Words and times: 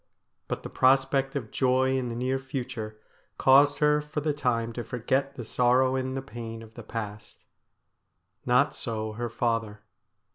But 0.47 0.63
the 0.63 0.69
prospect 0.71 1.35
of 1.35 1.51
joy 1.51 1.95
in 1.95 2.09
the 2.09 2.15
near 2.15 2.39
future 2.39 2.97
caused 3.37 3.77
her 3.77 4.01
for 4.01 4.19
the 4.19 4.33
time 4.33 4.73
to 4.73 4.83
forget 4.83 5.35
the 5.35 5.45
sorrow 5.45 5.95
and 5.95 6.17
the 6.17 6.23
pain 6.23 6.63
of 6.63 6.73
the 6.73 6.81
past. 6.81 7.45
Not 8.43 8.73
so 8.73 9.11
her 9.11 9.29
father. 9.29 9.81